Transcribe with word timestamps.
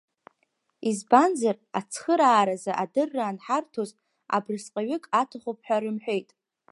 Избанзар, 0.89 1.55
ацхырааразы 1.79 2.71
адырра 2.83 3.23
анҳарҭоз 3.27 3.89
абрысҟаҩык 4.35 5.03
аҭахуп 5.21 5.57
ҳәа 5.65 5.77
рымҳәеит. 5.83 6.29